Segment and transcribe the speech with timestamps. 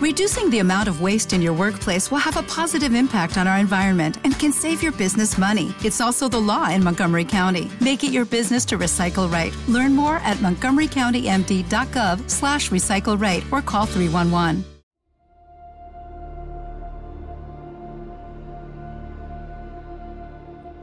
[0.00, 3.58] Reducing the amount of waste in your workplace will have a positive impact on our
[3.58, 5.74] environment and can save your business money.
[5.84, 7.70] It's also the law in Montgomery County.
[7.82, 9.54] Make it your business to recycle right.
[9.68, 14.64] Learn more at montgomerycountymd.gov slash recycle right or call 311.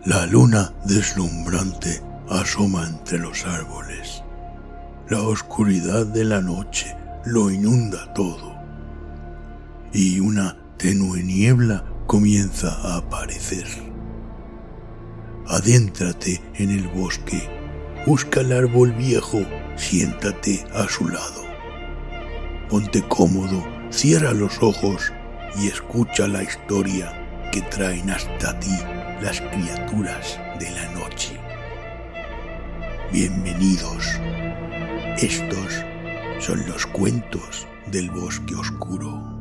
[0.05, 4.21] La luna deslumbrante asoma entre los árboles.
[5.09, 6.95] La oscuridad de la noche
[7.25, 8.57] lo inunda todo
[9.93, 13.68] y una tenue niebla comienza a aparecer.
[15.47, 17.50] Adéntrate en el bosque,
[18.05, 19.39] busca el árbol viejo,
[19.75, 21.45] siéntate a su lado.
[22.69, 25.14] Ponte cómodo, cierra los ojos
[25.57, 28.75] y escucha la historia que traen hasta ti
[29.21, 31.39] las criaturas de la noche.
[33.11, 34.06] Bienvenidos.
[35.17, 35.83] Estos
[36.39, 39.36] son los cuentos del bosque oscuro.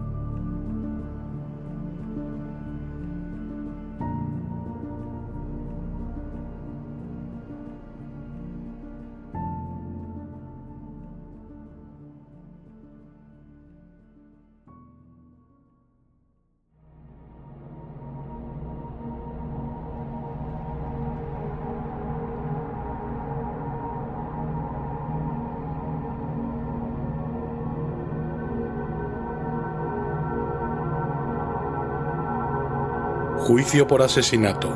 [33.47, 34.69] Juicio por asesinato.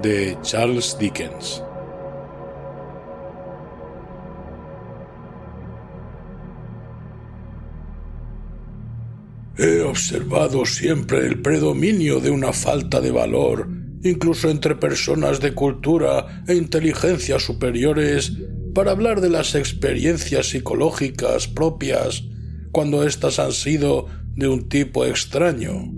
[0.00, 1.62] De Charles Dickens.
[9.58, 13.68] He observado siempre el predominio de una falta de valor,
[14.02, 18.32] incluso entre personas de cultura e inteligencia superiores,
[18.72, 22.24] para hablar de las experiencias psicológicas propias
[22.72, 24.06] cuando éstas han sido
[24.38, 25.92] de un tipo extraño.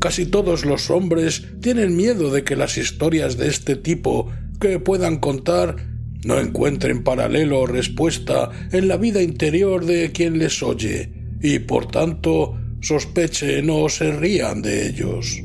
[0.00, 4.30] Casi todos los hombres tienen miedo de que las historias de este tipo
[4.60, 5.76] que puedan contar
[6.24, 11.86] no encuentren paralelo o respuesta en la vida interior de quien les oye, y por
[11.86, 15.40] tanto sospechen o se rían de ellos.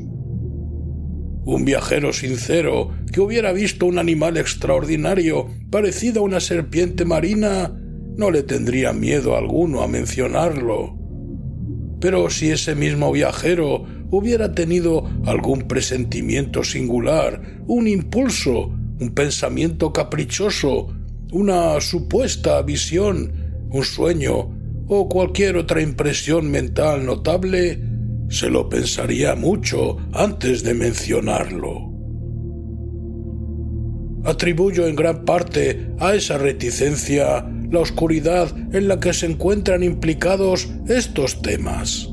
[1.44, 7.72] Un viajero sincero que hubiera visto un animal extraordinario parecido a una serpiente marina
[8.16, 10.99] no le tendría miedo alguno a mencionarlo.
[12.00, 18.66] Pero si ese mismo viajero hubiera tenido algún presentimiento singular, un impulso,
[19.00, 20.88] un pensamiento caprichoso,
[21.32, 23.32] una supuesta visión,
[23.70, 27.78] un sueño o cualquier otra impresión mental notable,
[28.28, 31.90] se lo pensaría mucho antes de mencionarlo.
[34.24, 40.68] Atribuyo en gran parte a esa reticencia la oscuridad en la que se encuentran implicados
[40.88, 42.08] estos temas.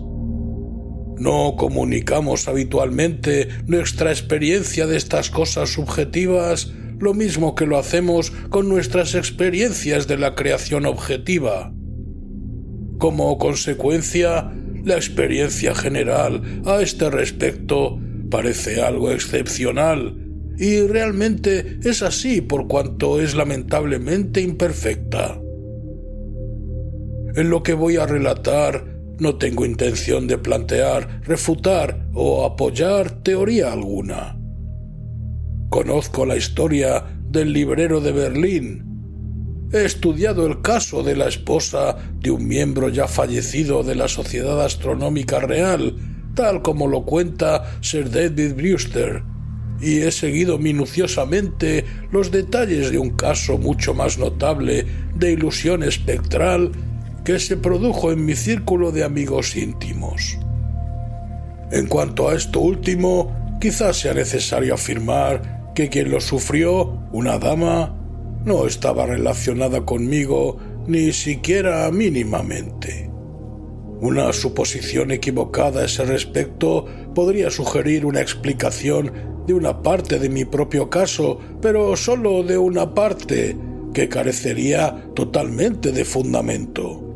[1.20, 8.70] No comunicamos habitualmente nuestra experiencia de estas cosas subjetivas lo mismo que lo hacemos con
[8.70, 11.74] nuestras experiencias de la creación objetiva.
[12.98, 14.52] Como consecuencia,
[14.84, 20.18] la experiencia general a este respecto parece algo excepcional
[20.58, 25.40] y realmente es así por cuanto es lamentablemente imperfecta.
[27.38, 28.84] En lo que voy a relatar
[29.20, 34.36] no tengo intención de plantear, refutar o apoyar teoría alguna.
[35.70, 39.70] Conozco la historia del librero de Berlín.
[39.72, 44.60] He estudiado el caso de la esposa de un miembro ya fallecido de la Sociedad
[44.60, 45.96] Astronómica Real,
[46.34, 49.22] tal como lo cuenta Sir David Brewster,
[49.80, 56.72] y he seguido minuciosamente los detalles de un caso mucho más notable de ilusión espectral
[57.28, 60.38] que se produjo en mi círculo de amigos íntimos.
[61.74, 67.94] En cuanto a esto último, quizás sea necesario afirmar que quien lo sufrió, una dama,
[68.46, 73.12] no estaba relacionada conmigo ni siquiera mínimamente.
[74.00, 79.12] Una suposición equivocada a ese respecto podría sugerir una explicación
[79.46, 83.58] de una parte de mi propio caso, pero sólo de una parte,
[83.94, 87.07] que carecería totalmente de fundamento.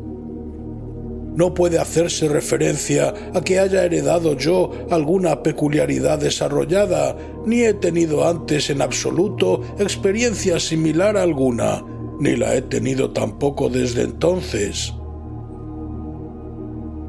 [1.34, 8.26] No puede hacerse referencia a que haya heredado yo alguna peculiaridad desarrollada, ni he tenido
[8.28, 11.82] antes en absoluto experiencia similar alguna,
[12.20, 14.92] ni la he tenido tampoco desde entonces.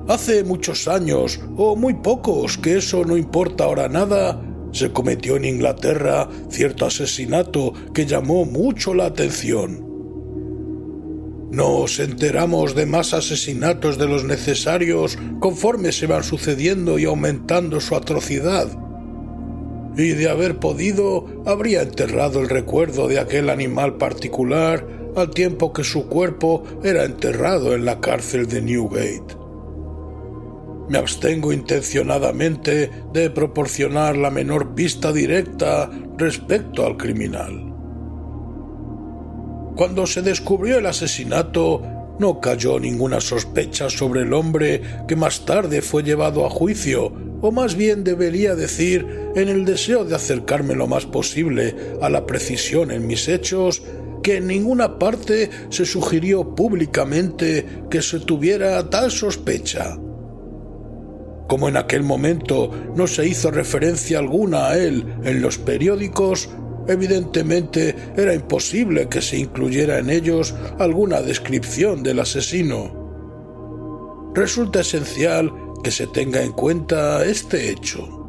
[0.07, 4.41] Hace muchos años, o muy pocos, que eso no importa ahora nada,
[4.71, 9.92] se cometió en Inglaterra cierto asesinato que llamó mucho la atención
[11.53, 17.95] Nos enteramos de más asesinatos de los necesarios conforme se van sucediendo y aumentando su
[17.95, 18.67] atrocidad.
[19.95, 25.83] Y de haber podido, habría enterrado el recuerdo de aquel animal particular al tiempo que
[25.83, 29.37] su cuerpo era enterrado en la cárcel de Newgate.
[30.89, 37.72] Me abstengo intencionadamente de proporcionar la menor pista directa respecto al criminal.
[39.75, 41.81] Cuando se descubrió el asesinato,
[42.19, 47.11] no cayó ninguna sospecha sobre el hombre que más tarde fue llevado a juicio,
[47.41, 49.05] o más bien debería decir,
[49.35, 53.81] en el deseo de acercarme lo más posible a la precisión en mis hechos,
[54.21, 59.97] que en ninguna parte se sugirió públicamente que se tuviera tal sospecha.
[61.47, 66.49] Como en aquel momento no se hizo referencia alguna a él en los periódicos,
[66.87, 73.01] Evidentemente era imposible que se incluyera en ellos alguna descripción del asesino.
[74.35, 75.51] Resulta esencial
[75.83, 78.19] que se tenga en cuenta este hecho.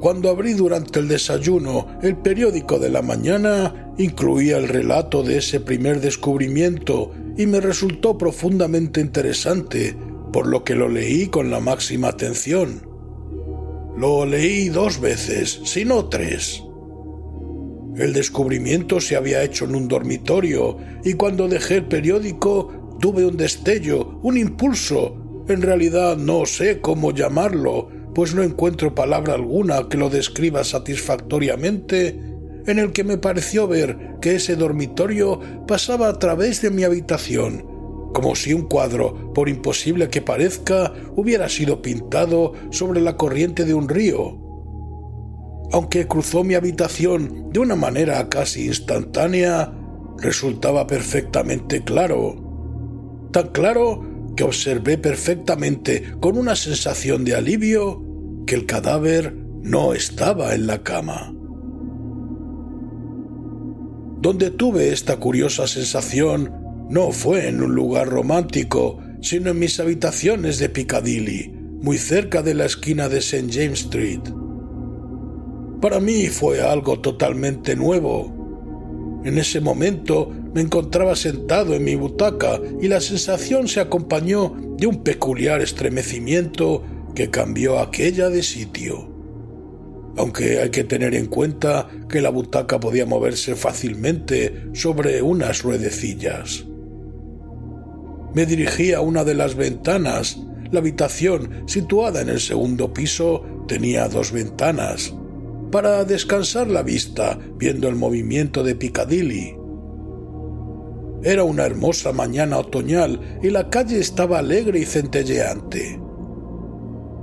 [0.00, 5.60] Cuando abrí durante el desayuno el periódico de la mañana, incluía el relato de ese
[5.60, 9.96] primer descubrimiento y me resultó profundamente interesante,
[10.32, 12.93] por lo que lo leí con la máxima atención.
[13.96, 16.62] Lo leí dos veces, si no tres.
[17.96, 23.36] El descubrimiento se había hecho en un dormitorio y cuando dejé el periódico tuve un
[23.36, 25.44] destello, un impulso.
[25.48, 32.20] En realidad no sé cómo llamarlo, pues no encuentro palabra alguna que lo describa satisfactoriamente,
[32.66, 37.73] en el que me pareció ver que ese dormitorio pasaba a través de mi habitación
[38.14, 43.74] como si un cuadro, por imposible que parezca, hubiera sido pintado sobre la corriente de
[43.74, 44.38] un río.
[45.72, 49.72] Aunque cruzó mi habitación de una manera casi instantánea,
[50.18, 53.28] resultaba perfectamente claro.
[53.32, 54.02] Tan claro
[54.36, 58.00] que observé perfectamente con una sensación de alivio
[58.46, 61.34] que el cadáver no estaba en la cama.
[64.20, 70.58] Donde tuve esta curiosa sensación no fue en un lugar romántico, sino en mis habitaciones
[70.58, 71.50] de Piccadilly,
[71.80, 73.48] muy cerca de la esquina de St.
[73.50, 74.20] James Street.
[75.80, 79.22] Para mí fue algo totalmente nuevo.
[79.24, 84.86] En ese momento me encontraba sentado en mi butaca y la sensación se acompañó de
[84.86, 86.82] un peculiar estremecimiento
[87.14, 89.10] que cambió aquella de sitio.
[90.16, 96.66] Aunque hay que tener en cuenta que la butaca podía moverse fácilmente sobre unas ruedecillas.
[98.34, 100.38] Me dirigí a una de las ventanas.
[100.72, 105.14] La habitación, situada en el segundo piso, tenía dos ventanas,
[105.70, 109.56] para descansar la vista viendo el movimiento de Piccadilly.
[111.22, 116.00] Era una hermosa mañana otoñal y la calle estaba alegre y centelleante.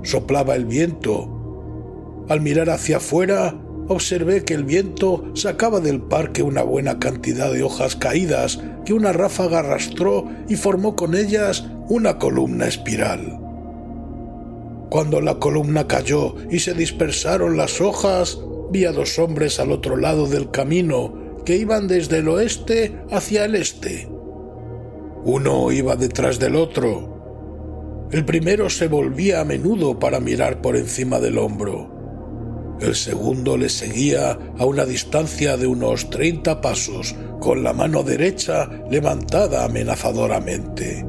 [0.02, 2.24] Soplaba el viento.
[2.28, 7.62] Al mirar hacia afuera, observé que el viento sacaba del parque una buena cantidad de
[7.62, 13.38] hojas caídas que una ráfaga arrastró y formó con ellas una columna espiral.
[14.90, 18.38] Cuando la columna cayó y se dispersaron las hojas,
[18.70, 21.14] vi a dos hombres al otro lado del camino
[21.44, 24.08] que iban desde el oeste hacia el este.
[25.24, 28.08] Uno iba detrás del otro.
[28.10, 32.01] El primero se volvía a menudo para mirar por encima del hombro.
[32.82, 38.68] El segundo le seguía a una distancia de unos treinta pasos, con la mano derecha
[38.90, 41.06] levantada amenazadoramente.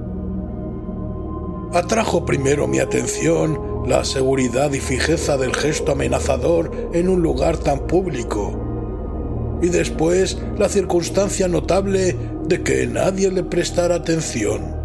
[1.74, 7.88] Atrajo primero mi atención la seguridad y fijeza del gesto amenazador en un lugar tan
[7.88, 12.16] público, y después la circunstancia notable
[12.46, 14.76] de que nadie le prestara atención.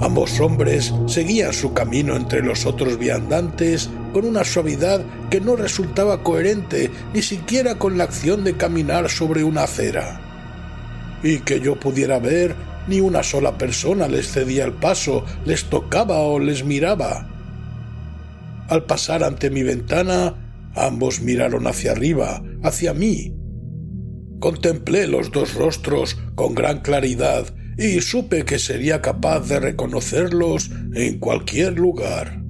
[0.00, 6.22] Ambos hombres seguían su camino entre los otros viandantes con una suavidad que no resultaba
[6.22, 10.20] coherente ni siquiera con la acción de caminar sobre una acera.
[11.22, 12.54] Y que yo pudiera ver,
[12.88, 17.28] ni una sola persona les cedía el paso, les tocaba o les miraba.
[18.68, 20.34] Al pasar ante mi ventana,
[20.74, 23.34] ambos miraron hacia arriba, hacia mí.
[24.40, 27.46] Contemplé los dos rostros con gran claridad
[27.78, 32.41] y supe que sería capaz de reconocerlos en cualquier lugar.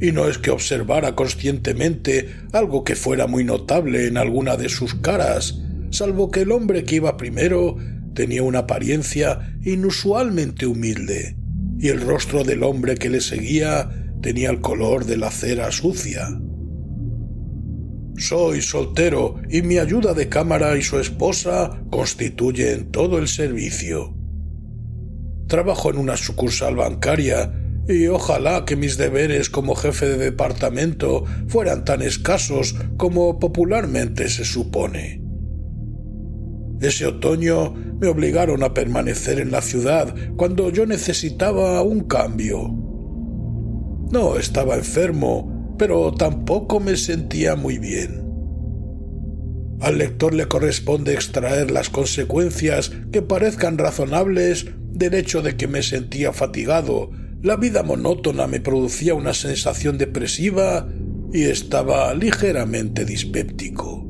[0.00, 4.94] Y no es que observara conscientemente algo que fuera muy notable en alguna de sus
[4.94, 7.76] caras, salvo que el hombre que iba primero
[8.14, 11.36] tenía una apariencia inusualmente humilde,
[11.78, 13.90] y el rostro del hombre que le seguía
[14.22, 16.28] tenía el color de la cera sucia.
[18.16, 24.14] Soy soltero y mi ayuda de cámara y su esposa constituyen todo el servicio.
[25.46, 27.50] Trabajo en una sucursal bancaria
[27.94, 34.44] y ojalá que mis deberes como jefe de departamento fueran tan escasos como popularmente se
[34.44, 35.22] supone.
[36.80, 42.74] Ese otoño me obligaron a permanecer en la ciudad cuando yo necesitaba un cambio.
[44.10, 48.20] No estaba enfermo, pero tampoco me sentía muy bien.
[49.80, 55.82] Al lector le corresponde extraer las consecuencias que parezcan razonables del hecho de que me
[55.82, 57.10] sentía fatigado,
[57.42, 60.88] la vida monótona me producía una sensación depresiva
[61.32, 64.04] y estaba ligeramente dispéptico.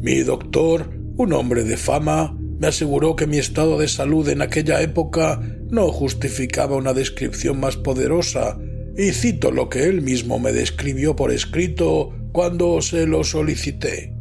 [0.00, 4.82] Mi doctor un hombre de fama me aseguró que mi estado de salud en aquella
[4.82, 5.40] época
[5.70, 8.58] no justificaba una descripción más poderosa,
[8.96, 14.14] y cito lo que él mismo me describió por escrito cuando se lo solicité.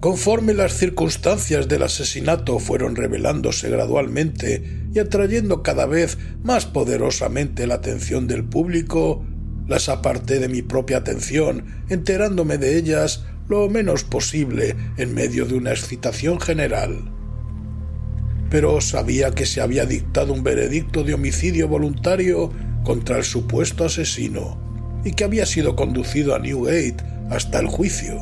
[0.00, 4.62] Conforme las circunstancias del asesinato fueron revelándose gradualmente
[4.96, 9.22] y atrayendo cada vez más poderosamente la atención del público,
[9.68, 15.54] las aparté de mi propia atención, enterándome de ellas lo menos posible en medio de
[15.54, 17.12] una excitación general.
[18.48, 22.50] Pero sabía que se había dictado un veredicto de homicidio voluntario
[22.82, 24.58] contra el supuesto asesino
[25.04, 28.16] y que había sido conducido a Newgate hasta el juicio.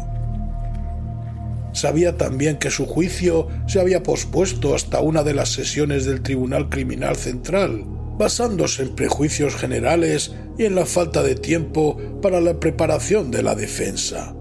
[1.75, 6.69] Sabía también que su juicio se había pospuesto hasta una de las sesiones del Tribunal
[6.69, 7.85] Criminal Central,
[8.17, 13.57] basándose en prejuicios generales y en la falta de tiempo para la preparación de la
[13.57, 14.37] defensa.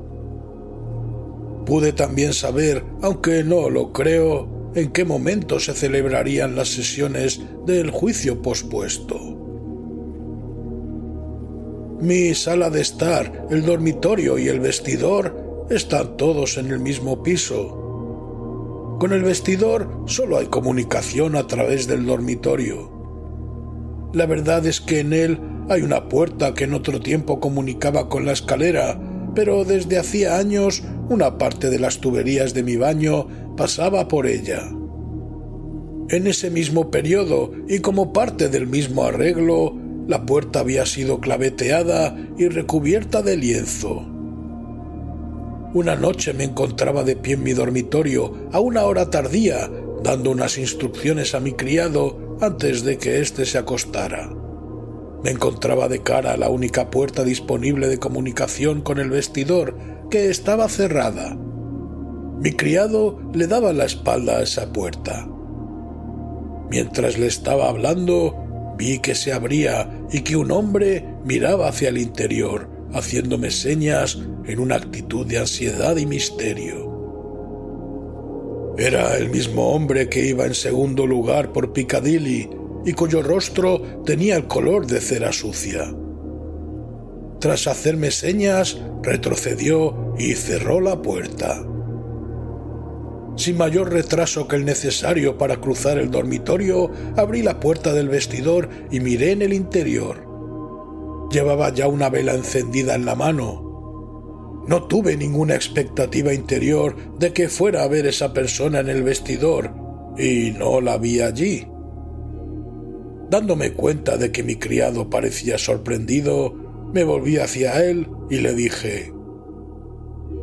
[1.65, 7.89] Pude también saber, aunque no lo creo, en qué momento se celebrarían las sesiones del
[7.89, 9.17] juicio pospuesto.
[11.99, 18.97] Mi sala de estar, el dormitorio y el vestidor están todos en el mismo piso.
[18.99, 22.91] Con el vestidor solo hay comunicación a través del dormitorio.
[24.13, 25.39] La verdad es que en él
[25.69, 28.99] hay una puerta que en otro tiempo comunicaba con la escalera,
[29.33, 33.27] pero desde hacía años una parte de las tuberías de mi baño
[33.57, 34.69] pasaba por ella.
[36.09, 39.75] En ese mismo periodo y como parte del mismo arreglo,
[40.07, 44.12] la puerta había sido claveteada y recubierta de lienzo.
[45.73, 49.71] Una noche me encontraba de pie en mi dormitorio a una hora tardía,
[50.03, 54.29] dando unas instrucciones a mi criado antes de que éste se acostara.
[55.23, 59.75] Me encontraba de cara a la única puerta disponible de comunicación con el vestidor,
[60.11, 61.35] que estaba cerrada.
[61.35, 65.27] Mi criado le daba la espalda a esa puerta.
[66.69, 71.97] Mientras le estaba hablando, vi que se abría y que un hombre miraba hacia el
[71.97, 76.93] interior, haciéndome señas en una actitud de ansiedad y misterio.
[78.77, 82.49] Era el mismo hombre que iba en segundo lugar por Piccadilly
[82.85, 85.93] y cuyo rostro tenía el color de cera sucia.
[87.39, 91.63] Tras hacerme señas, retrocedió y cerró la puerta.
[93.35, 98.69] Sin mayor retraso que el necesario para cruzar el dormitorio, abrí la puerta del vestidor
[98.91, 100.32] y miré en el interior.
[101.33, 104.61] Llevaba ya una vela encendida en la mano.
[104.67, 109.73] No tuve ninguna expectativa interior de que fuera a ver esa persona en el vestidor,
[110.15, 111.67] y no la vi allí.
[113.31, 116.53] Dándome cuenta de que mi criado parecía sorprendido,
[116.93, 119.11] me volví hacia él y le dije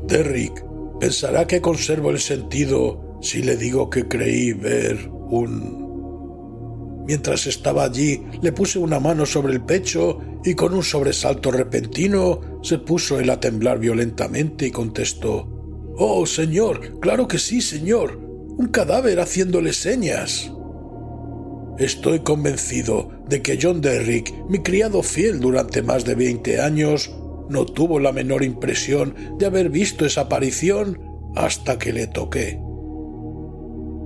[0.09, 0.65] Derrick,
[0.99, 5.80] pensará que conservo el sentido si le digo que creí ver un...
[7.11, 12.61] Mientras estaba allí, le puse una mano sobre el pecho y con un sobresalto repentino
[12.63, 15.49] se puso él a temblar violentamente y contestó
[15.97, 18.17] Oh, señor, claro que sí, señor.
[18.17, 20.53] Un cadáver haciéndole señas.
[21.79, 27.11] Estoy convencido de que John Derrick, mi criado fiel durante más de veinte años,
[27.49, 31.01] no tuvo la menor impresión de haber visto esa aparición
[31.35, 32.61] hasta que le toqué.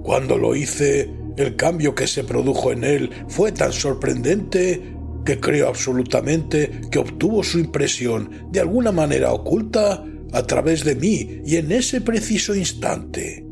[0.05, 5.69] Cuando lo hice, el cambio que se produjo en él fue tan sorprendente que creo
[5.69, 11.73] absolutamente que obtuvo su impresión de alguna manera oculta a través de mí y en
[11.73, 13.45] ese preciso instante.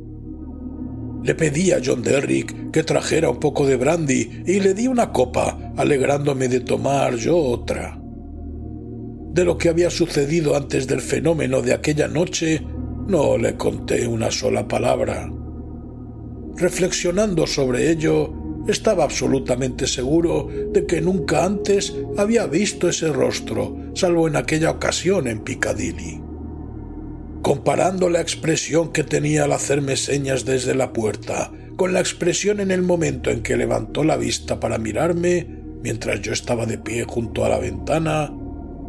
[1.23, 5.13] Le pedí a John Derrick que trajera un poco de brandy y le di una
[5.13, 7.99] copa, alegrándome de tomar yo otra.
[9.33, 12.61] De lo que había sucedido antes del fenómeno de aquella noche,
[13.07, 15.31] no le conté una sola palabra.
[16.57, 18.33] Reflexionando sobre ello,
[18.69, 25.27] estaba absolutamente seguro de que nunca antes había visto ese rostro, salvo en aquella ocasión
[25.27, 26.21] en Piccadilly.
[27.43, 32.71] Comparando la expresión que tenía al hacerme señas desde la puerta con la expresión en
[32.71, 35.47] el momento en que levantó la vista para mirarme,
[35.83, 38.33] mientras yo estaba de pie junto a la ventana,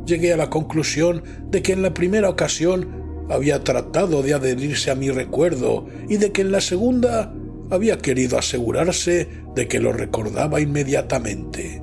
[0.05, 4.95] llegué a la conclusión de que en la primera ocasión había tratado de adherirse a
[4.95, 7.33] mi recuerdo y de que en la segunda
[7.73, 11.81] había querido asegurarse de que lo recordaba inmediatamente.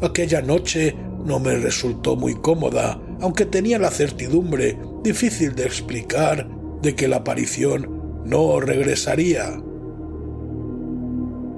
[0.00, 0.94] Aquella noche
[1.24, 6.48] no me resultó muy cómoda, aunque tenía la certidumbre, difícil de explicar,
[6.82, 9.60] de que la aparición no regresaría.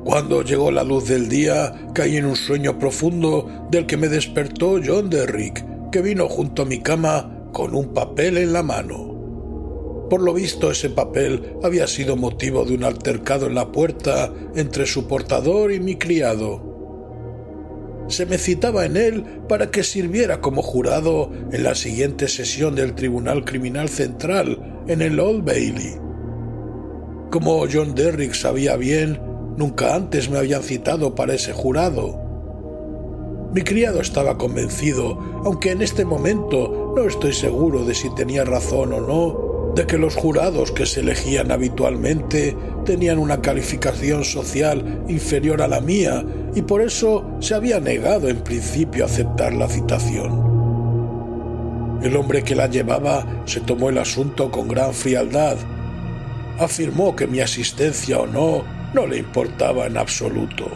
[0.05, 4.81] Cuando llegó la luz del día, caí en un sueño profundo del que me despertó
[4.85, 9.16] John Derrick, que vino junto a mi cama con un papel en la mano.
[10.09, 14.87] Por lo visto ese papel había sido motivo de un altercado en la puerta entre
[14.87, 16.75] su portador y mi criado.
[18.09, 22.95] Se me citaba en él para que sirviera como jurado en la siguiente sesión del
[22.95, 25.95] Tribunal Criminal Central en el Old Bailey.
[27.33, 29.21] Como John Derrick sabía bien,
[29.57, 32.23] nunca antes me habían citado para ese jurado.
[33.53, 38.93] Mi criado estaba convencido, aunque en este momento no estoy seguro de si tenía razón
[38.93, 39.46] o no,
[39.77, 42.57] de que los jurados que se elegían habitualmente
[42.87, 48.39] tenían una calificación social inferior a la mía y por eso se había negado en
[48.39, 52.01] principio a aceptar la citación.
[52.03, 55.59] El hombre que la llevaba se tomó el asunto con gran frialdad.
[56.59, 58.65] Afirmó que mi asistencia o no
[58.95, 60.71] no le importaba en absoluto.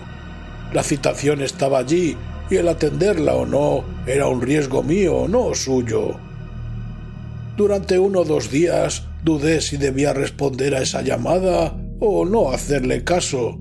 [0.74, 2.18] La citación estaba allí
[2.50, 6.29] y el atenderla o no era un riesgo mío, no suyo.
[7.60, 13.04] Durante uno o dos días dudé si debía responder a esa llamada o no hacerle
[13.04, 13.60] caso.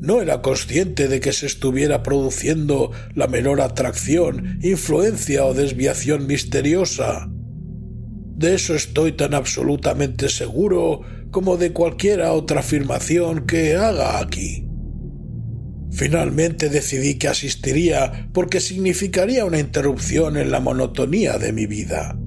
[0.00, 7.30] No era consciente de que se estuviera produciendo la menor atracción, influencia o desviación misteriosa.
[8.34, 14.66] De eso estoy tan absolutamente seguro como de cualquiera otra afirmación que haga aquí.
[15.92, 22.18] Finalmente decidí que asistiría porque significaría una interrupción en la monotonía de mi vida.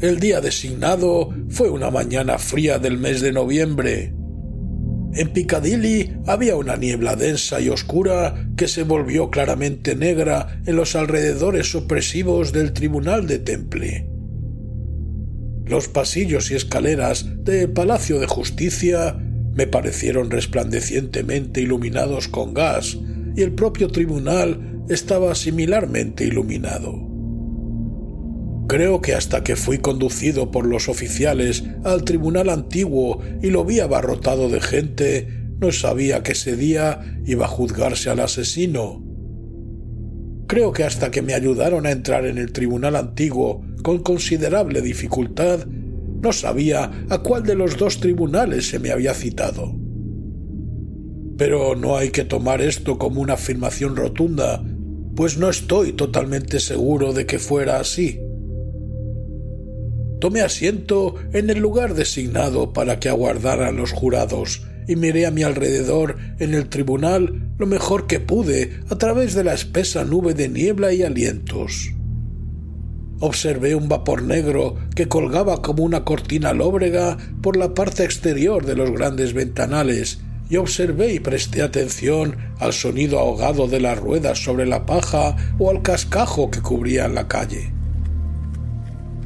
[0.00, 4.14] El día designado fue una mañana fría del mes de noviembre.
[5.14, 10.94] En Piccadilly había una niebla densa y oscura que se volvió claramente negra en los
[10.94, 14.08] alrededores opresivos del Tribunal de Temple.
[15.66, 19.16] Los pasillos y escaleras del Palacio de Justicia
[19.52, 22.96] me parecieron resplandecientemente iluminados con gas
[23.34, 27.07] y el propio tribunal estaba similarmente iluminado.
[28.68, 33.80] Creo que hasta que fui conducido por los oficiales al tribunal antiguo y lo vi
[33.80, 35.26] abarrotado de gente,
[35.58, 39.02] no sabía que ese día iba a juzgarse al asesino.
[40.46, 45.66] Creo que hasta que me ayudaron a entrar en el tribunal antiguo con considerable dificultad,
[45.66, 49.74] no sabía a cuál de los dos tribunales se me había citado.
[51.38, 54.62] Pero no hay que tomar esto como una afirmación rotunda,
[55.16, 58.20] pues no estoy totalmente seguro de que fuera así.
[60.20, 65.44] Tomé asiento en el lugar designado para que aguardaran los jurados y miré a mi
[65.44, 70.48] alrededor en el tribunal lo mejor que pude a través de la espesa nube de
[70.48, 71.92] niebla y alientos.
[73.20, 78.76] Observé un vapor negro que colgaba como una cortina lóbrega por la parte exterior de
[78.76, 84.66] los grandes ventanales y observé y presté atención al sonido ahogado de las ruedas sobre
[84.66, 87.77] la paja o al cascajo que cubría la calle.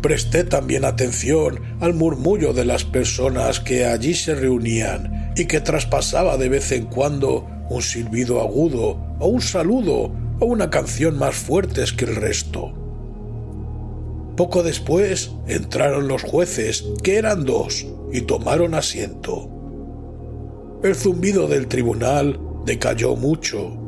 [0.03, 6.37] Presté también atención al murmullo de las personas que allí se reunían y que traspasaba
[6.37, 11.93] de vez en cuando un silbido agudo o un saludo o una canción más fuertes
[11.93, 12.73] que el resto.
[14.37, 19.49] Poco después entraron los jueces, que eran dos, y tomaron asiento.
[20.83, 23.79] El zumbido del tribunal decayó mucho.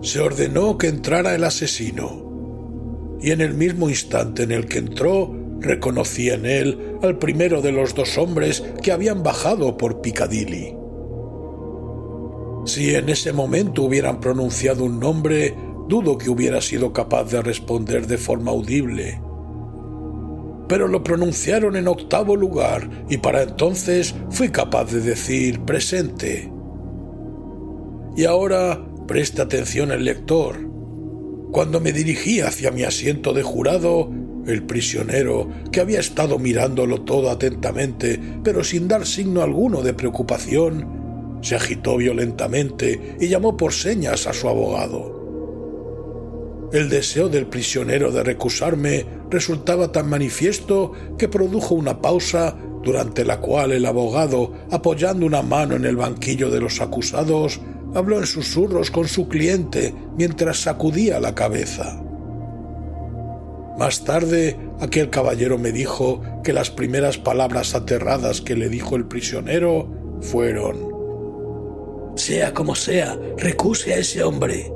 [0.00, 2.25] Se ordenó que entrara el asesino
[3.20, 7.72] y en el mismo instante en el que entró reconocí en él al primero de
[7.72, 10.74] los dos hombres que habían bajado por Piccadilly.
[12.66, 15.54] Si en ese momento hubieran pronunciado un nombre,
[15.88, 19.20] dudo que hubiera sido capaz de responder de forma audible.
[20.68, 26.50] Pero lo pronunciaron en octavo lugar y para entonces fui capaz de decir presente.
[28.16, 30.75] Y ahora presta atención el lector.
[31.56, 34.10] Cuando me dirigí hacia mi asiento de jurado,
[34.46, 41.38] el prisionero, que había estado mirándolo todo atentamente, pero sin dar signo alguno de preocupación,
[41.40, 46.68] se agitó violentamente y llamó por señas a su abogado.
[46.74, 53.40] El deseo del prisionero de recusarme resultaba tan manifiesto que produjo una pausa durante la
[53.40, 57.62] cual el abogado, apoyando una mano en el banquillo de los acusados,
[57.96, 62.02] habló en susurros con su cliente mientras sacudía la cabeza.
[63.78, 69.06] Más tarde, aquel caballero me dijo que las primeras palabras aterradas que le dijo el
[69.06, 69.88] prisionero
[70.20, 70.76] fueron
[72.16, 74.70] Sea como sea, recuse a ese hombre.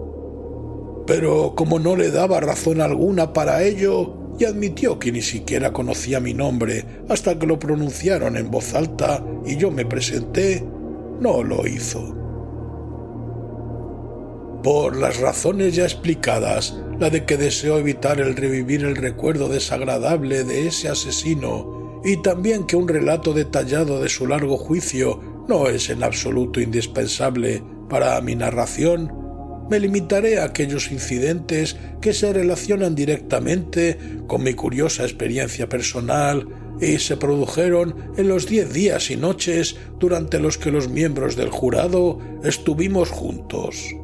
[1.07, 6.19] Pero como no le daba razón alguna para ello, y admitió que ni siquiera conocía
[6.19, 10.65] mi nombre hasta que lo pronunciaron en voz alta y yo me presenté,
[11.21, 12.20] no lo hizo.
[14.63, 20.45] Por las razones ya explicadas, la de que deseo evitar el revivir el recuerdo desagradable
[20.45, 25.89] de ese asesino y también que un relato detallado de su largo juicio no es
[25.89, 29.13] en absoluto indispensable para mi narración,
[29.71, 36.47] me limitaré a aquellos incidentes que se relacionan directamente con mi curiosa experiencia personal
[36.81, 41.51] y se produjeron en los diez días y noches durante los que los miembros del
[41.51, 43.95] jurado estuvimos juntos.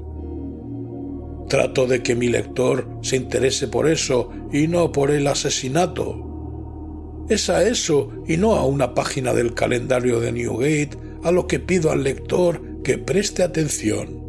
[1.48, 7.24] Trato de que mi lector se interese por eso y no por el asesinato.
[7.28, 11.60] Es a eso y no a una página del calendario de Newgate a lo que
[11.60, 14.26] pido al lector que preste atención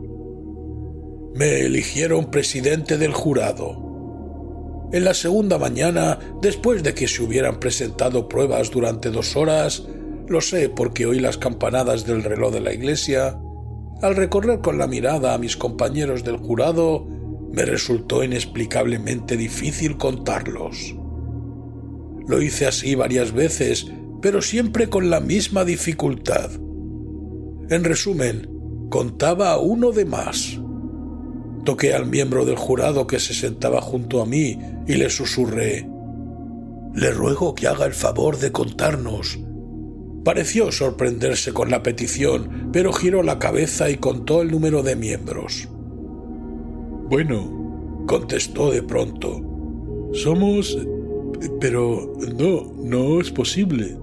[1.37, 4.89] me eligieron presidente del jurado.
[4.91, 9.83] En la segunda mañana, después de que se hubieran presentado pruebas durante dos horas,
[10.27, 13.39] lo sé porque oí las campanadas del reloj de la iglesia,
[14.01, 17.05] al recorrer con la mirada a mis compañeros del jurado,
[17.51, 20.95] me resultó inexplicablemente difícil contarlos.
[22.27, 23.87] Lo hice así varias veces,
[24.21, 26.51] pero siempre con la misma dificultad.
[27.69, 28.49] En resumen,
[28.89, 30.59] contaba uno de más.
[31.65, 35.89] Toqué al miembro del jurado que se sentaba junto a mí y le susurré
[36.93, 39.39] Le ruego que haga el favor de contarnos.
[40.27, 45.69] Pareció sorprenderse con la petición, pero giró la cabeza y contó el número de miembros.
[47.09, 49.41] Bueno, contestó de pronto.
[50.11, 50.77] Somos...
[51.61, 53.95] Pero no, no es posible.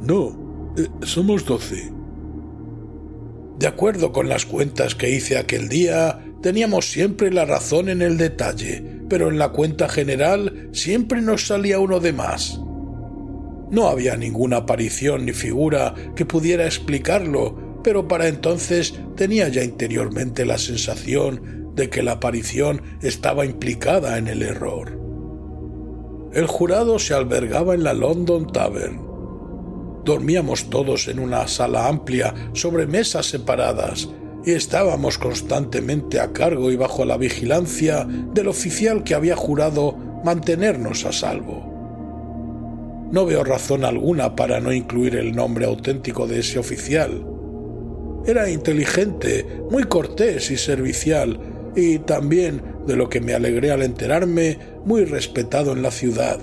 [0.00, 1.92] No, eh, somos doce.
[3.58, 8.16] De acuerdo con las cuentas que hice aquel día, teníamos siempre la razón en el
[8.16, 12.58] detalle, pero en la cuenta general siempre nos salía uno de más.
[13.70, 20.44] No había ninguna aparición ni figura que pudiera explicarlo, pero para entonces tenía ya interiormente
[20.44, 24.98] la sensación de que la aparición estaba implicada en el error.
[26.32, 29.10] El jurado se albergaba en la London Tavern
[30.04, 34.08] Dormíamos todos en una sala amplia sobre mesas separadas
[34.44, 41.04] y estábamos constantemente a cargo y bajo la vigilancia del oficial que había jurado mantenernos
[41.04, 41.69] a salvo.
[43.10, 47.26] No veo razón alguna para no incluir el nombre auténtico de ese oficial.
[48.24, 51.40] Era inteligente, muy cortés y servicial,
[51.74, 56.38] y también, de lo que me alegré al enterarme, muy respetado en la ciudad.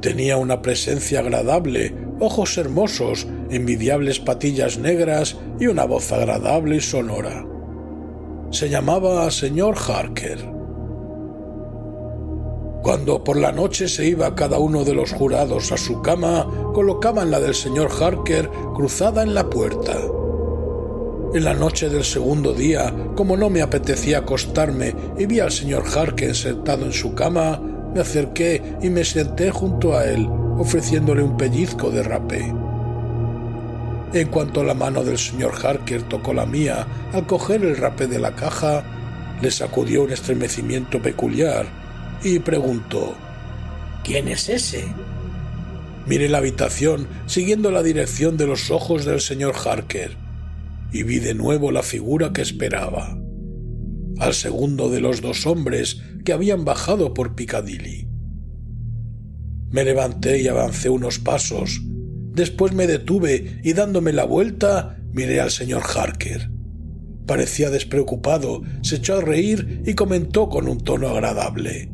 [0.00, 7.46] Tenía una presencia agradable, ojos hermosos, envidiables patillas negras y una voz agradable y sonora.
[8.50, 10.55] Se llamaba señor Harker.
[12.86, 17.32] Cuando por la noche se iba cada uno de los jurados a su cama, colocaban
[17.32, 19.98] la del señor Harker cruzada en la puerta.
[21.34, 25.82] En la noche del segundo día, como no me apetecía acostarme y vi al señor
[25.84, 27.60] Harker sentado en su cama,
[27.92, 32.54] me acerqué y me senté junto a él, ofreciéndole un pellizco de rapé.
[34.12, 38.20] En cuanto la mano del señor Harker tocó la mía, al coger el rapé de
[38.20, 38.84] la caja,
[39.42, 41.84] le sacudió un estremecimiento peculiar
[42.22, 43.14] y preguntó
[44.04, 44.84] ¿Quién es ese?
[46.06, 50.16] Miré la habitación siguiendo la dirección de los ojos del señor Harker
[50.92, 53.18] y vi de nuevo la figura que esperaba
[54.18, 58.08] al segundo de los dos hombres que habían bajado por Piccadilly.
[59.70, 61.82] Me levanté y avancé unos pasos.
[62.32, 66.50] Después me detuve y dándome la vuelta miré al señor Harker.
[67.26, 71.90] Parecía despreocupado, se echó a reír y comentó con un tono agradable.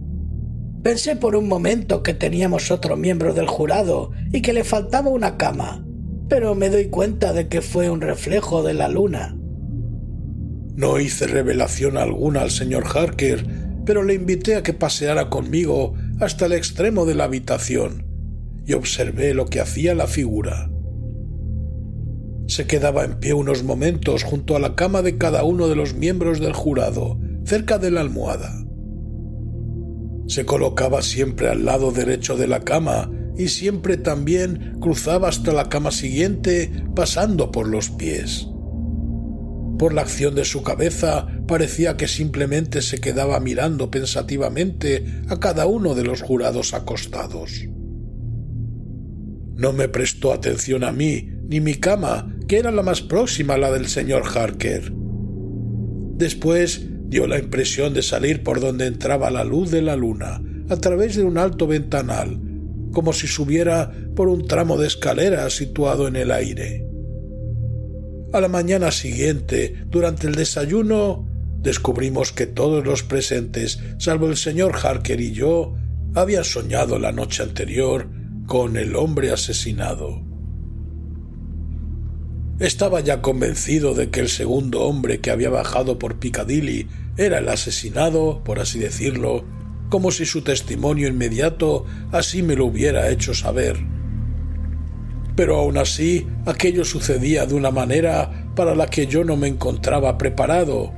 [0.83, 5.37] Pensé por un momento que teníamos otro miembro del jurado y que le faltaba una
[5.37, 5.87] cama,
[6.29, 9.37] pero me doy cuenta de que fue un reflejo de la luna.
[10.75, 13.47] No hice revelación alguna al señor Harker,
[13.85, 18.07] pero le invité a que paseara conmigo hasta el extremo de la habitación
[18.67, 20.69] y observé lo que hacía la figura.
[22.47, 25.95] se quedaba en pie unos momentos junto a la cama de cada uno de los
[25.95, 28.62] miembros del jurado, cerca de la almohada.
[30.27, 35.69] Se colocaba siempre al lado derecho de la cama y siempre también cruzaba hasta la
[35.69, 38.47] cama siguiente pasando por los pies.
[39.79, 45.67] Por la acción de su cabeza parecía que simplemente se quedaba mirando pensativamente a cada
[45.67, 47.67] uno de los jurados acostados.
[49.57, 53.59] No me prestó atención a mí ni mi cama, que era la más próxima a
[53.59, 54.93] la del señor Harker.
[56.17, 60.77] Después dio la impresión de salir por donde entraba la luz de la luna, a
[60.77, 62.41] través de un alto ventanal,
[62.91, 66.87] como si subiera por un tramo de escalera situado en el aire.
[68.33, 74.75] A la mañana siguiente, durante el desayuno, descubrimos que todos los presentes, salvo el señor
[74.83, 75.75] Harker y yo,
[76.15, 78.09] habían soñado la noche anterior
[78.47, 80.23] con el hombre asesinado.
[82.59, 87.49] Estaba ya convencido de que el segundo hombre que había bajado por Piccadilly era el
[87.49, 89.45] asesinado, por así decirlo,
[89.89, 93.77] como si su testimonio inmediato así me lo hubiera hecho saber.
[95.37, 100.17] Pero aún así aquello sucedía de una manera para la que yo no me encontraba
[100.17, 100.93] preparado.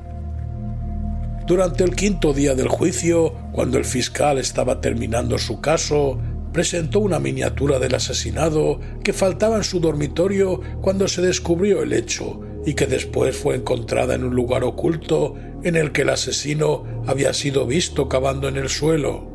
[1.47, 6.19] Durante el quinto día del juicio, cuando el fiscal estaba terminando su caso,
[6.53, 12.41] presentó una miniatura del asesinado que faltaba en su dormitorio cuando se descubrió el hecho
[12.67, 17.33] y que después fue encontrada en un lugar oculto en el que el asesino había
[17.33, 19.33] sido visto cavando en el suelo.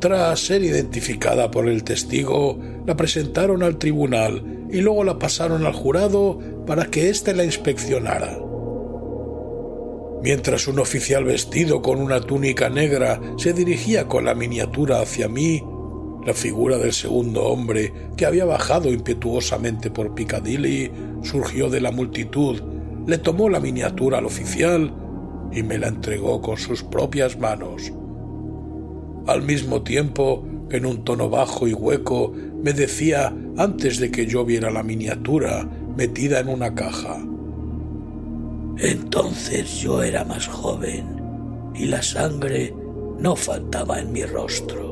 [0.00, 5.72] Tras ser identificada por el testigo, la presentaron al tribunal y luego la pasaron al
[5.72, 8.38] jurado para que éste la inspeccionara.
[10.22, 15.62] Mientras un oficial vestido con una túnica negra se dirigía con la miniatura hacia mí,
[16.26, 20.90] la figura del segundo hombre, que había bajado impetuosamente por Piccadilly,
[21.22, 22.60] surgió de la multitud
[23.06, 24.92] le tomó la miniatura al oficial
[25.52, 27.92] y me la entregó con sus propias manos.
[29.26, 32.32] Al mismo tiempo, en un tono bajo y hueco,
[32.62, 37.18] me decía antes de que yo viera la miniatura metida en una caja.
[38.78, 41.04] Entonces yo era más joven
[41.74, 42.74] y la sangre
[43.18, 44.91] no faltaba en mi rostro.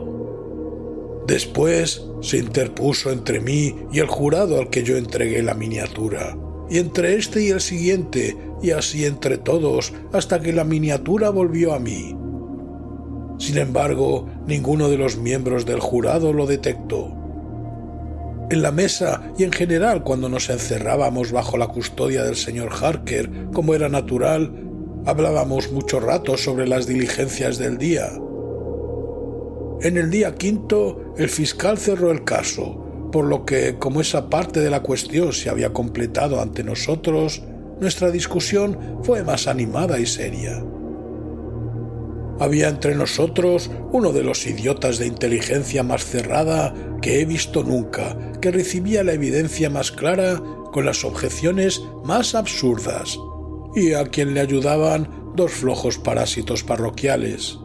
[1.30, 6.36] Después se interpuso entre mí y el jurado al que yo entregué la miniatura
[6.68, 11.72] y entre este y el siguiente, y así entre todos, hasta que la miniatura volvió
[11.72, 12.16] a mí.
[13.38, 17.14] Sin embargo, ninguno de los miembros del jurado lo detectó.
[18.50, 23.30] En la mesa y en general cuando nos encerrábamos bajo la custodia del señor Harker,
[23.52, 24.52] como era natural,
[25.06, 28.10] hablábamos mucho rato sobre las diligencias del día.
[29.82, 34.60] En el día quinto, el fiscal cerró el caso, por lo que, como esa parte
[34.60, 37.42] de la cuestión se había completado ante nosotros,
[37.80, 40.62] nuestra discusión fue más animada y seria.
[42.38, 48.18] Había entre nosotros uno de los idiotas de inteligencia más cerrada que he visto nunca,
[48.42, 53.18] que recibía la evidencia más clara con las objeciones más absurdas,
[53.74, 57.58] y a quien le ayudaban dos flojos parásitos parroquiales.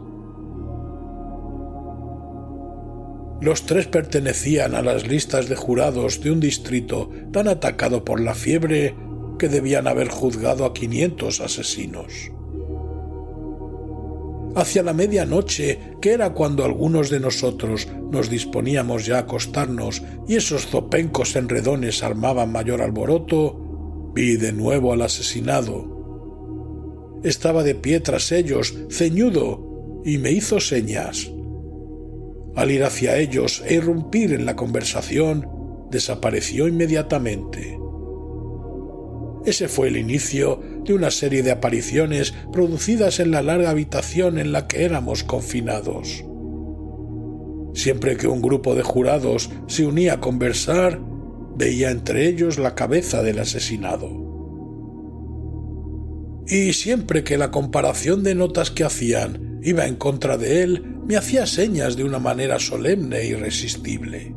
[3.40, 8.34] Los tres pertenecían a las listas de jurados de un distrito tan atacado por la
[8.34, 8.94] fiebre
[9.38, 12.32] que debían haber juzgado a 500 asesinos.
[14.54, 20.36] Hacia la medianoche, que era cuando algunos de nosotros nos disponíamos ya a acostarnos y
[20.36, 27.20] esos zopencos enredones armaban mayor alboroto, vi de nuevo al asesinado.
[27.22, 31.30] Estaba de pie tras ellos, ceñudo, y me hizo señas.
[32.56, 35.46] Al ir hacia ellos e irrumpir en la conversación,
[35.90, 37.78] desapareció inmediatamente.
[39.44, 44.50] Ese fue el inicio de una serie de apariciones producidas en la larga habitación en
[44.50, 46.24] la que éramos confinados.
[47.74, 50.98] Siempre que un grupo de jurados se unía a conversar,
[51.56, 54.26] veía entre ellos la cabeza del asesinado.
[56.48, 61.16] Y siempre que la comparación de notas que hacían iba en contra de él, me
[61.16, 64.34] hacía señas de una manera solemne e irresistible.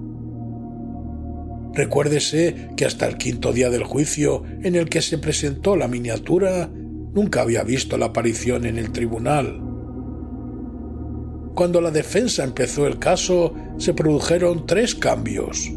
[1.74, 6.70] Recuérdese que hasta el quinto día del juicio en el que se presentó la miniatura,
[7.14, 9.62] nunca había visto la aparición en el tribunal.
[11.56, 15.72] Cuando la defensa empezó el caso, se produjeron tres cambios.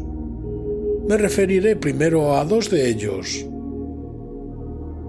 [1.07, 3.45] Me referiré primero a dos de ellos.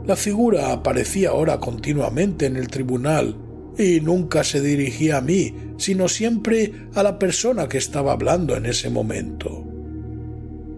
[0.07, 3.37] La figura aparecía ahora continuamente en el tribunal
[3.79, 8.67] y nunca se dirigía a mí, sino siempre a la persona que estaba hablando en
[8.67, 9.65] ese momento.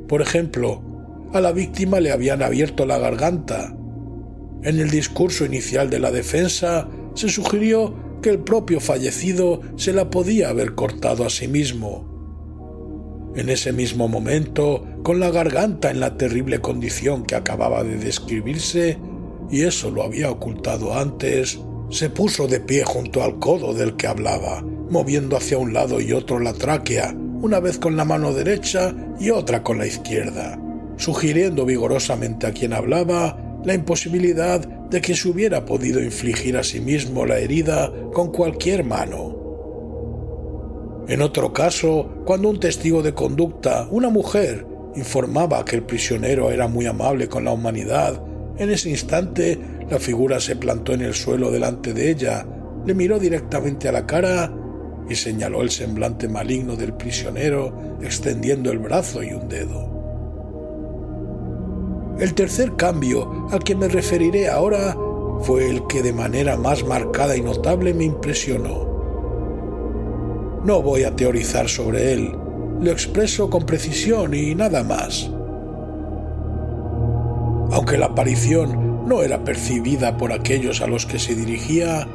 [0.08, 0.82] Por ejemplo,
[1.32, 3.76] a la víctima le habían abierto la garganta.
[4.62, 10.10] En el discurso inicial de la defensa se sugirió que el propio fallecido se la
[10.10, 12.06] podía haber cortado a sí mismo.
[13.36, 18.98] En ese mismo momento, con la garganta en la terrible condición que acababa de describirse,
[19.50, 24.06] y eso lo había ocultado antes, se puso de pie junto al codo del que
[24.06, 28.94] hablaba, moviendo hacia un lado y otro la tráquea, una vez con la mano derecha
[29.20, 30.58] y otra con la izquierda,
[30.96, 36.80] sugiriendo vigorosamente a quien hablaba la imposibilidad de que se hubiera podido infligir a sí
[36.80, 39.34] mismo la herida con cualquier mano.
[41.08, 46.66] En otro caso, cuando un testigo de conducta, una mujer, informaba que el prisionero era
[46.68, 48.20] muy amable con la humanidad,
[48.58, 49.58] en ese instante
[49.90, 52.46] la figura se plantó en el suelo delante de ella,
[52.84, 54.52] le miró directamente a la cara
[55.08, 59.96] y señaló el semblante maligno del prisionero extendiendo el brazo y un dedo.
[62.18, 64.96] El tercer cambio al que me referiré ahora
[65.40, 68.86] fue el que de manera más marcada y notable me impresionó.
[70.64, 72.32] No voy a teorizar sobre él,
[72.80, 75.30] lo expreso con precisión y nada más.
[77.70, 82.06] Aunque la aparición no era percibida por aquellos a los que se dirigía,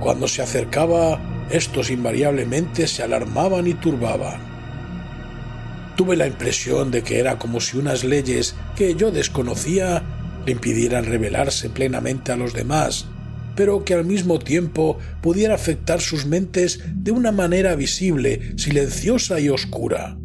[0.00, 4.40] cuando se acercaba, estos invariablemente se alarmaban y turbaban.
[5.96, 10.02] Tuve la impresión de que era como si unas leyes que yo desconocía
[10.44, 13.06] le impidieran revelarse plenamente a los demás,
[13.54, 19.48] pero que al mismo tiempo pudiera afectar sus mentes de una manera visible, silenciosa y
[19.48, 20.16] oscura.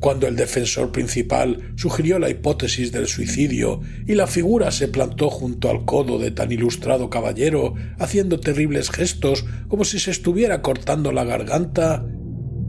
[0.00, 5.70] Cuando el defensor principal sugirió la hipótesis del suicidio y la figura se plantó junto
[5.70, 11.24] al codo de tan ilustrado caballero, haciendo terribles gestos como si se estuviera cortando la
[11.24, 12.04] garganta,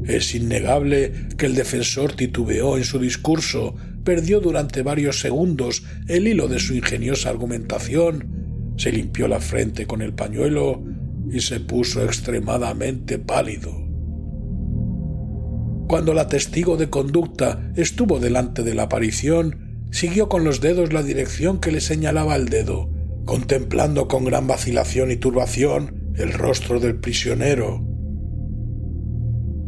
[0.05, 6.47] es innegable que el defensor titubeó en su discurso, perdió durante varios segundos el hilo
[6.47, 10.81] de su ingeniosa argumentación, se limpió la frente con el pañuelo
[11.29, 13.86] y se puso extremadamente pálido.
[15.87, 21.01] Cuando la testigo de conducta estuvo delante de la aparición, siguió con los dedos la
[21.01, 22.89] dirección que le señalaba el dedo,
[23.25, 27.85] contemplando con gran vacilación y turbación el rostro del prisionero,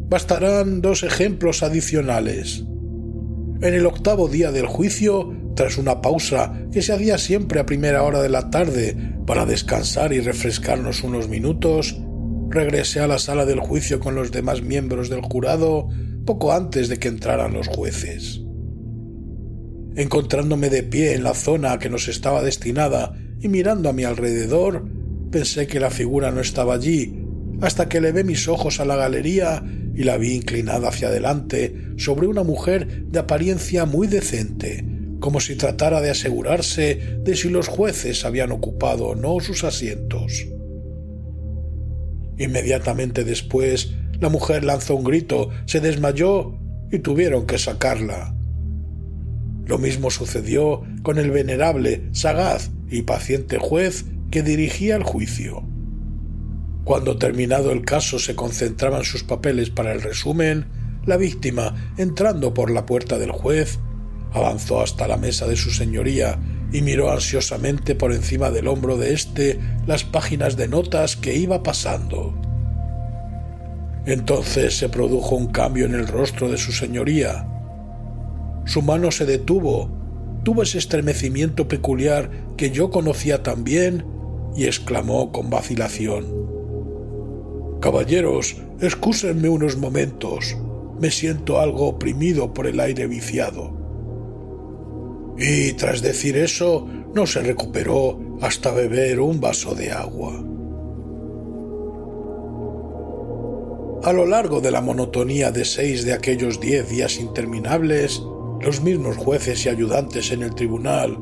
[0.09, 2.65] bastarán dos ejemplos adicionales.
[3.61, 8.03] En el octavo día del juicio, tras una pausa que se hacía siempre a primera
[8.03, 11.97] hora de la tarde para descansar y refrescarnos unos minutos,
[12.49, 15.87] regresé a la sala del juicio con los demás miembros del jurado
[16.29, 18.39] poco antes de que entraran los jueces.
[19.95, 24.87] Encontrándome de pie en la zona que nos estaba destinada y mirando a mi alrededor,
[25.31, 27.25] pensé que la figura no estaba allí,
[27.61, 29.63] hasta que levé mis ojos a la galería
[29.95, 34.85] y la vi inclinada hacia adelante sobre una mujer de apariencia muy decente,
[35.19, 40.45] como si tratara de asegurarse de si los jueces habían ocupado o no sus asientos.
[42.37, 46.57] Inmediatamente después, la mujer lanzó un grito, se desmayó
[46.91, 48.35] y tuvieron que sacarla.
[49.65, 55.63] Lo mismo sucedió con el venerable, sagaz y paciente juez que dirigía el juicio.
[56.83, 60.65] Cuando terminado el caso se concentraban sus papeles para el resumen,
[61.05, 63.79] la víctima, entrando por la puerta del juez,
[64.33, 66.39] avanzó hasta la mesa de su señoría
[66.71, 71.63] y miró ansiosamente por encima del hombro de éste las páginas de notas que iba
[71.63, 72.48] pasando.
[74.05, 77.47] Entonces se produjo un cambio en el rostro de su señoría.
[78.65, 79.89] Su mano se detuvo,
[80.43, 84.05] tuvo ese estremecimiento peculiar que yo conocía también
[84.55, 86.39] y exclamó con vacilación
[87.79, 90.57] Caballeros, excúsenme unos momentos.
[90.99, 93.73] Me siento algo oprimido por el aire viciado.
[95.37, 96.85] Y tras decir eso,
[97.15, 100.43] no se recuperó hasta beber un vaso de agua.
[104.01, 108.23] A lo largo de la monotonía de seis de aquellos diez días interminables,
[108.61, 111.17] los mismos jueces y ayudantes en el tribunal,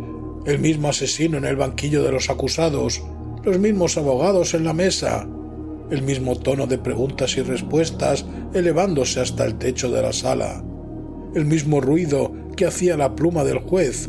[0.46, 3.02] el mismo asesino en el banquillo de los acusados,
[3.44, 5.28] los mismos abogados en la mesa,
[5.90, 10.64] el mismo tono de preguntas y respuestas elevándose hasta el techo de la sala,
[11.34, 14.08] el mismo ruido que hacía la pluma del juez,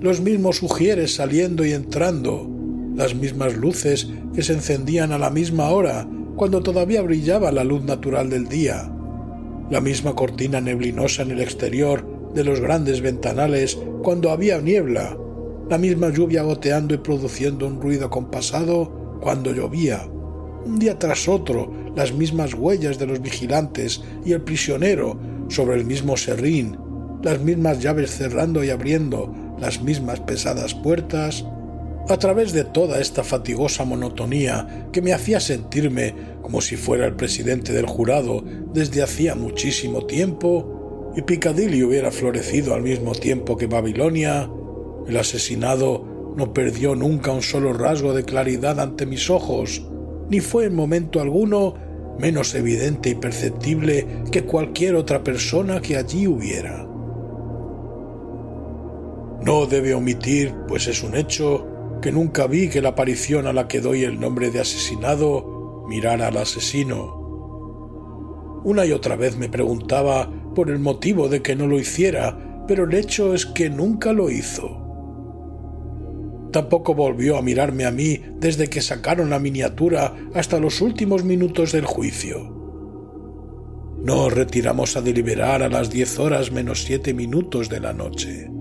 [0.00, 2.50] los mismos ujieres saliendo y entrando,
[2.96, 6.08] las mismas luces que se encendían a la misma hora
[6.40, 8.90] cuando todavía brillaba la luz natural del día,
[9.68, 15.18] la misma cortina neblinosa en el exterior de los grandes ventanales cuando había niebla,
[15.68, 20.08] la misma lluvia goteando y produciendo un ruido compasado cuando llovía,
[20.64, 25.84] un día tras otro las mismas huellas de los vigilantes y el prisionero sobre el
[25.84, 26.78] mismo serrín,
[27.22, 31.44] las mismas llaves cerrando y abriendo las mismas pesadas puertas,
[32.08, 37.14] a través de toda esta fatigosa monotonía que me hacía sentirme como si fuera el
[37.14, 38.42] presidente del jurado
[38.72, 44.50] desde hacía muchísimo tiempo, y Piccadilly hubiera florecido al mismo tiempo que Babilonia,
[45.06, 49.86] el asesinado no perdió nunca un solo rasgo de claridad ante mis ojos,
[50.28, 51.74] ni fue en momento alguno
[52.18, 56.86] menos evidente y perceptible que cualquier otra persona que allí hubiera.
[59.42, 61.66] No debe omitir, pues es un hecho,
[62.00, 66.28] que nunca vi que la aparición a la que doy el nombre de asesinado mirara
[66.28, 67.20] al asesino.
[68.64, 72.84] Una y otra vez me preguntaba por el motivo de que no lo hiciera, pero
[72.84, 74.80] el hecho es que nunca lo hizo.
[76.52, 81.72] Tampoco volvió a mirarme a mí desde que sacaron la miniatura hasta los últimos minutos
[81.72, 82.56] del juicio.
[84.02, 88.59] Nos retiramos a deliberar a las diez horas menos siete minutos de la noche.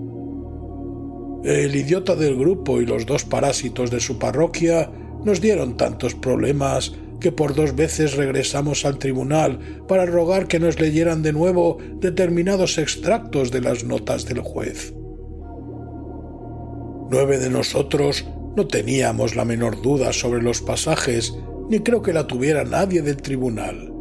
[1.43, 4.91] El idiota del grupo y los dos parásitos de su parroquia
[5.23, 10.79] nos dieron tantos problemas que por dos veces regresamos al tribunal para rogar que nos
[10.79, 14.93] leyeran de nuevo determinados extractos de las notas del juez.
[17.11, 18.25] Nueve de nosotros
[18.55, 21.33] no teníamos la menor duda sobre los pasajes,
[21.69, 23.93] ni creo que la tuviera nadie del tribunal.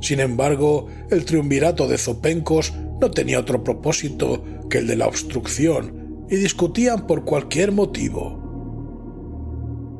[0.00, 6.01] Sin embargo, el triunvirato de zopencos no tenía otro propósito que el de la obstrucción,
[6.28, 8.42] y discutían por cualquier motivo.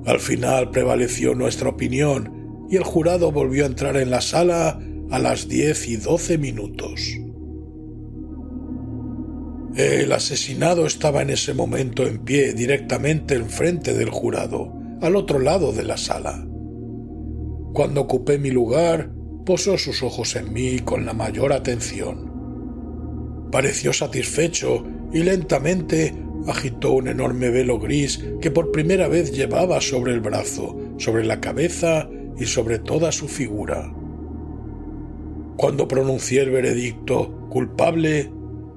[0.06, 5.18] Al final prevaleció nuestra opinión, y el jurado volvió a entrar en la sala a
[5.18, 7.18] las diez y doce minutos.
[9.76, 15.72] El asesinado estaba en ese momento en pie directamente enfrente del jurado, al otro lado
[15.72, 16.46] de la sala.
[17.72, 19.10] Cuando ocupé mi lugar,
[19.46, 22.30] posó sus ojos en mí con la mayor atención.
[23.50, 26.14] Pareció satisfecho y lentamente
[26.46, 31.40] agitó un enorme velo gris que por primera vez llevaba sobre el brazo, sobre la
[31.40, 32.08] cabeza
[32.38, 33.92] y sobre toda su figura.
[35.56, 38.30] Cuando pronuncié el veredicto culpable,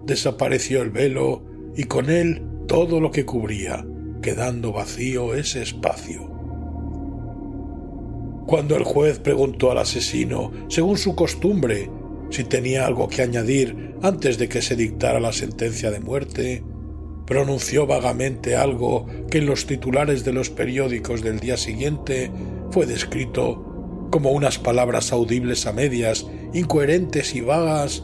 [0.06, 1.44] desapareció el velo
[1.76, 3.86] y con él todo lo que cubría,
[4.22, 6.32] quedando vacío ese espacio.
[8.46, 11.90] Cuando el juez preguntó al asesino, según su costumbre,
[12.30, 16.64] si tenía algo que añadir antes de que se dictara la sentencia de muerte,
[17.26, 22.32] pronunció vagamente algo que en los titulares de los periódicos del día siguiente
[22.72, 28.04] fue descrito como unas palabras audibles a medias, incoherentes y vagas,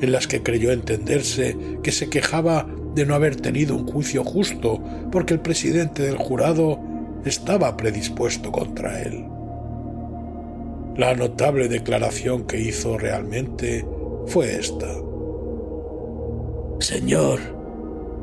[0.00, 4.82] en las que creyó entenderse que se quejaba de no haber tenido un juicio justo
[5.10, 6.80] porque el presidente del jurado
[7.24, 9.24] estaba predispuesto contra él.
[10.96, 13.86] La notable declaración que hizo realmente
[14.26, 14.88] fue esta.
[16.80, 17.40] Señor,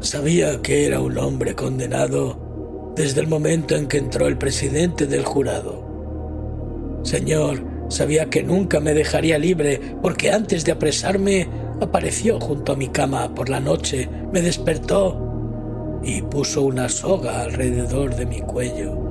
[0.02, 5.26] sabía que era un hombre condenado desde el momento en que entró el presidente del
[5.26, 7.00] jurado.
[7.02, 11.50] Señor, sabía que nunca me dejaría libre porque antes de apresarme
[11.82, 18.16] apareció junto a mi cama por la noche, me despertó y puso una soga alrededor
[18.16, 19.09] de mi cuello.